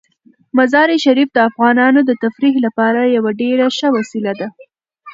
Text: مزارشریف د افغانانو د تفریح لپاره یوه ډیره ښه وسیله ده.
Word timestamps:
مزارشریف 0.57 1.29
د 1.33 1.37
افغانانو 1.49 1.99
د 2.05 2.11
تفریح 2.23 2.55
لپاره 2.65 2.99
یوه 3.15 3.31
ډیره 3.41 3.65
ښه 3.77 3.87
وسیله 3.97 4.33
ده. 4.39 4.47